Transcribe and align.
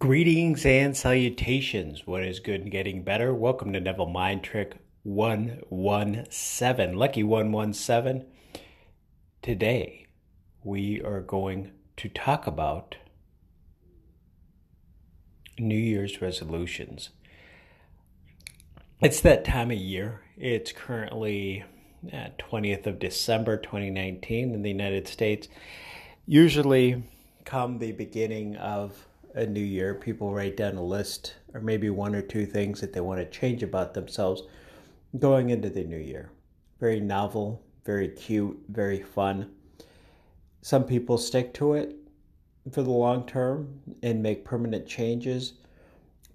Greetings 0.00 0.64
and 0.64 0.96
salutations. 0.96 2.06
What 2.06 2.22
is 2.22 2.40
good 2.40 2.62
and 2.62 2.70
getting 2.70 3.02
better? 3.02 3.34
Welcome 3.34 3.74
to 3.74 3.80
Neville 3.80 4.08
Mind 4.08 4.42
Trick 4.42 4.76
117. 5.02 6.96
Lucky 6.96 7.22
117. 7.22 8.24
Today, 9.42 10.06
we 10.64 11.02
are 11.02 11.20
going 11.20 11.72
to 11.98 12.08
talk 12.08 12.46
about 12.46 12.96
New 15.58 15.76
Year's 15.76 16.22
resolutions. 16.22 17.10
It's 19.02 19.20
that 19.20 19.44
time 19.44 19.70
of 19.70 19.76
year. 19.76 20.22
It's 20.38 20.72
currently 20.72 21.62
uh, 22.10 22.28
20th 22.38 22.86
of 22.86 22.98
December 22.98 23.58
2019 23.58 24.54
in 24.54 24.62
the 24.62 24.70
United 24.70 25.06
States. 25.06 25.46
Usually, 26.24 27.02
come 27.44 27.80
the 27.80 27.92
beginning 27.92 28.56
of 28.56 29.06
a 29.34 29.46
new 29.46 29.60
year, 29.60 29.94
people 29.94 30.34
write 30.34 30.56
down 30.56 30.76
a 30.76 30.82
list 30.82 31.34
or 31.54 31.60
maybe 31.60 31.90
one 31.90 32.14
or 32.14 32.22
two 32.22 32.46
things 32.46 32.80
that 32.80 32.92
they 32.92 33.00
want 33.00 33.20
to 33.20 33.38
change 33.38 33.62
about 33.62 33.94
themselves 33.94 34.42
going 35.18 35.50
into 35.50 35.70
the 35.70 35.84
new 35.84 35.98
year. 35.98 36.30
Very 36.78 37.00
novel, 37.00 37.62
very 37.84 38.08
cute, 38.08 38.58
very 38.68 39.02
fun. 39.02 39.50
Some 40.62 40.84
people 40.84 41.18
stick 41.18 41.54
to 41.54 41.74
it 41.74 41.96
for 42.70 42.82
the 42.82 42.90
long 42.90 43.26
term 43.26 43.80
and 44.02 44.22
make 44.22 44.44
permanent 44.44 44.86
changes, 44.86 45.54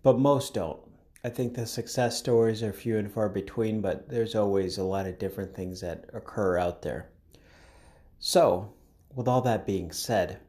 but 0.03 0.20
most 0.20 0.53
don't. 0.53 0.80
I 1.23 1.30
think 1.30 1.53
the 1.55 1.66
success 1.66 2.17
stories 2.17 2.62
are 2.62 2.73
few 2.73 2.98
and 2.98 3.12
far 3.12 3.30
between, 3.30 3.81
but 3.81 4.09
there's 4.09 4.36
always 4.36 4.77
a 4.77 4.84
lot 4.84 5.08
of 5.08 5.17
different 5.17 5.55
things 5.55 5.81
that 5.81 6.05
occur 6.14 6.58
out 6.58 6.81
there. 6.81 7.09
So, 8.20 8.73
with 9.16 9.27
all 9.27 9.41
that 9.41 9.66
being 9.66 9.91
said, 9.91 10.39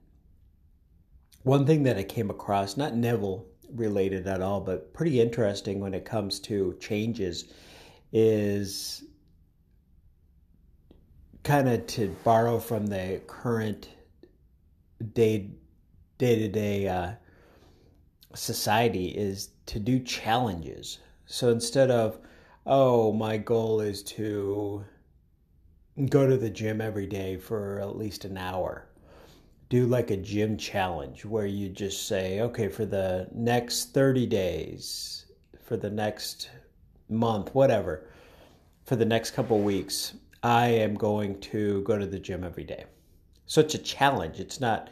one 1.47 1.65
thing 1.65 1.85
that 1.85 1.97
I 1.97 2.03
came 2.03 2.29
across, 2.29 2.77
not 2.77 2.97
Neville 2.97 3.47
related 3.73 4.27
at 4.27 4.43
all, 4.43 4.61
but 4.61 4.93
pretty 4.93 5.21
interesting 5.21 5.79
when 5.79 5.95
it 5.95 6.05
comes 6.05 6.41
to 6.41 6.77
changes, 6.81 7.53
is 8.13 9.05
kind 11.45 11.69
of 11.69 11.87
to 11.87 12.09
borrow 12.25 12.59
from 12.59 12.89
the 12.89 13.21
current 13.29 13.91
day 15.13 15.51
day 16.19 16.37
to 16.37 16.49
day 16.49 17.17
society 18.35 19.07
is 19.07 19.51
to 19.67 19.79
do 19.79 20.01
challenges. 20.01 20.99
So 21.27 21.51
instead 21.51 21.93
of, 21.93 22.19
oh, 22.67 23.13
my 23.13 23.37
goal 23.37 23.81
is 23.81 24.03
to 24.03 24.85
go 26.11 26.27
to 26.27 26.37
the 26.37 26.51
gym 26.51 26.81
every 26.81 27.07
day 27.07 27.37
for 27.37 27.79
at 27.79 27.97
least 27.97 28.25
an 28.25 28.37
hour 28.37 28.89
do 29.69 29.87
like 29.87 30.11
a 30.11 30.17
gym 30.17 30.57
challenge 30.57 31.25
where 31.25 31.47
you 31.47 31.69
just 31.69 32.07
say, 32.07 32.41
okay, 32.41 32.69
for 32.69 32.85
the 32.85 33.29
next 33.35 33.93
30 33.93 34.27
days, 34.27 35.27
for 35.63 35.77
the 35.77 35.91
next 35.91 36.51
month, 37.09 37.55
whatever, 37.55 38.09
for 38.85 38.97
the 38.97 39.05
next 39.05 39.33
couple 39.33 39.59
weeks, 39.59 40.15
I 40.43 40.69
am 40.69 40.95
going 40.95 41.41
to 41.41 41.83
go 41.83 41.99
to 41.99 42.07
the 42.07 42.19
gym 42.19 42.45
every 42.45 42.65
day. 42.65 42.85
So 43.47 43.61
it's 43.61 43.75
a 43.75 43.79
challenge. 43.79 44.39
It's 44.39 44.61
not, 44.61 44.91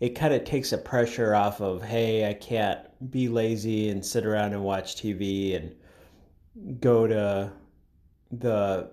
it 0.00 0.10
kind 0.10 0.34
of 0.34 0.44
takes 0.44 0.70
the 0.70 0.78
pressure 0.78 1.34
off 1.34 1.60
of, 1.60 1.82
hey, 1.82 2.28
I 2.28 2.34
can't 2.34 2.80
be 3.10 3.28
lazy 3.28 3.90
and 3.90 4.04
sit 4.04 4.26
around 4.26 4.52
and 4.52 4.64
watch 4.64 4.96
TV 4.96 5.56
and 5.56 6.80
go 6.80 7.06
to 7.06 7.52
the 8.32 8.90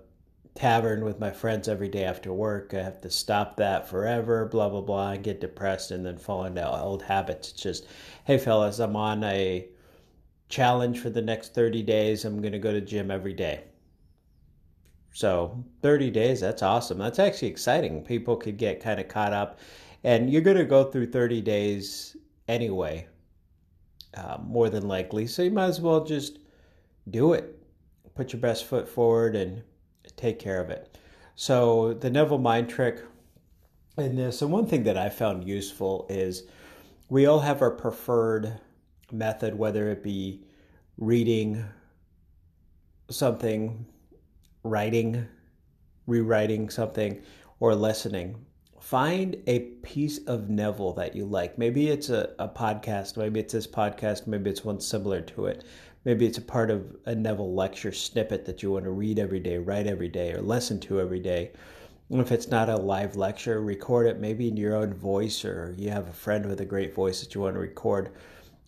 tavern 0.54 1.04
with 1.04 1.18
my 1.18 1.30
friends 1.30 1.68
every 1.68 1.88
day 1.88 2.04
after 2.04 2.32
work. 2.32 2.72
I 2.74 2.82
have 2.82 3.00
to 3.00 3.10
stop 3.10 3.56
that 3.56 3.88
forever, 3.88 4.46
blah, 4.46 4.68
blah, 4.68 4.80
blah, 4.80 5.10
and 5.10 5.24
get 5.24 5.40
depressed 5.40 5.90
and 5.90 6.06
then 6.06 6.16
fall 6.16 6.44
into 6.44 6.66
old 6.66 7.02
habits. 7.02 7.50
It's 7.50 7.62
just, 7.62 7.86
hey, 8.24 8.38
fellas, 8.38 8.78
I'm 8.78 8.96
on 8.96 9.24
a 9.24 9.68
challenge 10.48 11.00
for 11.00 11.10
the 11.10 11.22
next 11.22 11.54
30 11.54 11.82
days. 11.82 12.24
I'm 12.24 12.40
going 12.40 12.52
to 12.52 12.58
go 12.58 12.72
to 12.72 12.80
gym 12.80 13.10
every 13.10 13.32
day. 13.32 13.64
So 15.12 15.64
30 15.82 16.10
days, 16.10 16.40
that's 16.40 16.62
awesome. 16.62 16.98
That's 16.98 17.18
actually 17.18 17.48
exciting. 17.48 18.02
People 18.02 18.36
could 18.36 18.56
get 18.56 18.82
kind 18.82 19.00
of 19.00 19.08
caught 19.08 19.32
up. 19.32 19.58
And 20.04 20.30
you're 20.30 20.42
going 20.42 20.56
to 20.56 20.64
go 20.64 20.84
through 20.84 21.10
30 21.10 21.40
days 21.40 22.16
anyway, 22.46 23.08
uh, 24.16 24.38
more 24.42 24.68
than 24.68 24.86
likely. 24.86 25.26
So 25.26 25.42
you 25.42 25.50
might 25.50 25.66
as 25.66 25.80
well 25.80 26.04
just 26.04 26.38
do 27.10 27.32
it. 27.32 27.58
Put 28.14 28.32
your 28.32 28.40
best 28.40 28.66
foot 28.66 28.88
forward 28.88 29.34
and 29.34 29.62
take 30.16 30.38
care 30.38 30.60
of 30.60 30.70
it. 30.70 30.98
So 31.36 31.94
the 31.94 32.10
Neville 32.10 32.38
mind 32.38 32.68
trick 32.68 33.02
in 33.98 34.16
this, 34.16 34.42
and 34.42 34.50
one 34.50 34.66
thing 34.66 34.84
that 34.84 34.96
I 34.96 35.08
found 35.08 35.46
useful 35.46 36.06
is 36.08 36.44
we 37.08 37.26
all 37.26 37.40
have 37.40 37.62
our 37.62 37.70
preferred 37.70 38.60
method, 39.12 39.56
whether 39.56 39.90
it 39.90 40.02
be 40.02 40.44
reading 40.96 41.64
something, 43.10 43.86
writing, 44.62 45.26
rewriting 46.06 46.70
something, 46.70 47.22
or 47.60 47.74
listening. 47.74 48.44
Find 48.80 49.36
a 49.46 49.60
piece 49.82 50.18
of 50.26 50.50
Neville 50.50 50.92
that 50.94 51.16
you 51.16 51.24
like. 51.24 51.56
Maybe 51.56 51.88
it's 51.88 52.10
a, 52.10 52.34
a 52.38 52.48
podcast, 52.48 53.16
maybe 53.16 53.40
it's 53.40 53.52
this 53.52 53.66
podcast, 53.66 54.26
maybe 54.26 54.50
it's 54.50 54.64
one 54.64 54.80
similar 54.80 55.20
to 55.22 55.46
it. 55.46 55.64
Maybe 56.04 56.26
it's 56.26 56.38
a 56.38 56.42
part 56.42 56.70
of 56.70 56.96
a 57.06 57.14
Neville 57.14 57.54
lecture 57.54 57.92
snippet 57.92 58.44
that 58.44 58.62
you 58.62 58.70
want 58.70 58.84
to 58.84 58.90
read 58.90 59.18
every 59.18 59.40
day, 59.40 59.56
write 59.56 59.86
every 59.86 60.08
day, 60.08 60.32
or 60.32 60.42
listen 60.42 60.78
to 60.80 61.00
every 61.00 61.20
day. 61.20 61.52
And 62.10 62.20
if 62.20 62.30
it's 62.30 62.48
not 62.48 62.68
a 62.68 62.76
live 62.76 63.16
lecture, 63.16 63.62
record 63.62 64.06
it 64.06 64.20
maybe 64.20 64.48
in 64.48 64.56
your 64.56 64.76
own 64.76 64.92
voice, 64.92 65.44
or 65.44 65.74
you 65.78 65.90
have 65.90 66.08
a 66.08 66.12
friend 66.12 66.44
with 66.44 66.60
a 66.60 66.66
great 66.66 66.94
voice 66.94 67.20
that 67.20 67.34
you 67.34 67.40
want 67.40 67.54
to 67.54 67.60
record, 67.60 68.10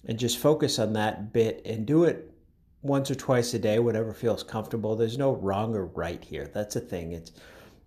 and 0.06 0.18
just 0.18 0.38
focus 0.38 0.78
on 0.78 0.94
that 0.94 1.32
bit 1.34 1.60
and 1.66 1.84
do 1.84 2.04
it 2.04 2.32
once 2.80 3.10
or 3.10 3.14
twice 3.14 3.52
a 3.52 3.58
day, 3.58 3.78
whatever 3.78 4.14
feels 4.14 4.42
comfortable. 4.42 4.96
There's 4.96 5.18
no 5.18 5.32
wrong 5.34 5.74
or 5.74 5.86
right 5.86 6.24
here. 6.24 6.50
That's 6.54 6.74
the 6.74 6.80
thing. 6.80 7.12
It's 7.12 7.32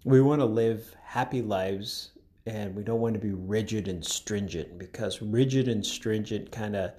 we 0.04 0.22
want 0.22 0.42
to 0.42 0.46
live 0.46 0.96
happy 1.04 1.42
lives 1.42 2.12
and 2.46 2.76
we 2.76 2.84
don't 2.84 3.02
want 3.02 3.14
to 3.16 3.20
be 3.20 3.34
rigid 3.34 3.88
and 3.88 4.06
stringent 4.06 4.78
because 4.78 5.22
rigid 5.22 5.68
and 5.68 5.86
stringent 5.86 6.52
kind 6.52 6.76
of 6.76 6.92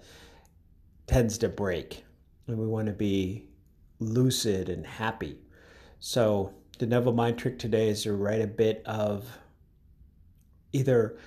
tends 1.07 1.39
to 1.39 1.49
break 1.49 2.05
and 2.51 2.61
we 2.61 2.67
want 2.67 2.87
to 2.87 2.93
be 2.93 3.45
lucid 3.99 4.69
and 4.69 4.87
happy. 4.87 5.39
So, 5.99 6.53
the 6.79 6.87
Neville 6.87 7.13
Mind 7.13 7.39
Trick 7.39 7.59
today 7.59 7.89
is 7.89 8.05
to 8.05 8.15
write 8.15 8.41
a 8.41 8.47
bit 8.47 8.83
of 8.87 9.39
either 10.73 11.19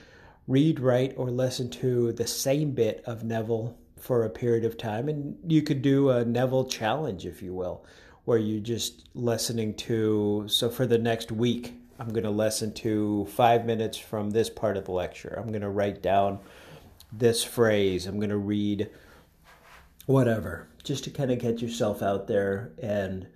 read, 0.48 0.80
write, 0.80 1.14
or 1.16 1.30
listen 1.30 1.70
to 1.70 2.12
the 2.14 2.26
same 2.26 2.72
bit 2.72 3.04
of 3.06 3.24
Neville 3.24 3.78
for 4.00 4.24
a 4.24 4.30
period 4.30 4.66
of 4.66 4.78
time. 4.78 5.08
And 5.08 5.38
you 5.48 5.62
could 5.62 5.82
do 5.82 6.10
a 6.10 6.26
Neville 6.26 6.66
challenge, 6.66 7.26
if 7.26 7.42
you 7.42 7.54
will, 7.54 7.86
where 8.26 8.40
you're 8.40 8.60
just 8.60 9.08
listening 9.14 9.76
to. 9.76 10.46
So, 10.48 10.70
for 10.70 10.88
the 10.88 10.98
next 10.98 11.32
week, 11.32 11.76
I'm 12.00 12.10
going 12.10 12.24
to 12.24 12.32
listen 12.32 12.74
to 12.76 13.28
five 13.28 13.66
minutes 13.66 13.98
from 13.98 14.32
this 14.32 14.50
part 14.50 14.76
of 14.76 14.86
the 14.86 14.92
lecture. 14.92 15.36
I'm 15.38 15.50
going 15.50 15.62
to 15.62 15.70
write 15.70 16.02
down 16.02 16.40
this 17.12 17.44
phrase. 17.44 18.08
I'm 18.08 18.18
going 18.18 18.32
to 18.32 18.38
read 18.38 18.90
whatever, 20.06 20.70
just 20.84 21.04
to 21.06 21.10
kind 21.10 21.32
of 21.32 21.40
get 21.40 21.62
yourself 21.62 22.02
out 22.02 22.28
there 22.28 22.74
and 22.82 23.28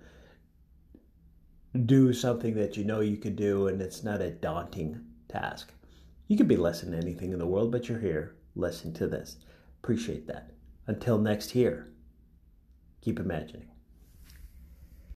do 1.86 2.12
something 2.12 2.54
that 2.54 2.76
you 2.76 2.84
know 2.84 3.00
you 3.00 3.16
could 3.16 3.36
do 3.36 3.68
and 3.68 3.80
it's 3.80 4.02
not 4.02 4.20
a 4.20 4.30
daunting 4.30 5.00
task. 5.28 5.72
You 6.26 6.36
could 6.36 6.48
be 6.48 6.56
less 6.56 6.82
than 6.82 6.94
anything 6.94 7.32
in 7.32 7.38
the 7.38 7.46
world, 7.46 7.72
but 7.72 7.88
you're 7.88 7.98
here. 7.98 8.36
Listen 8.54 8.92
to 8.94 9.06
this. 9.06 9.36
Appreciate 9.82 10.26
that. 10.26 10.50
Until 10.86 11.18
next 11.18 11.54
year, 11.54 11.88
keep 13.00 13.18
imagining. 13.20 13.68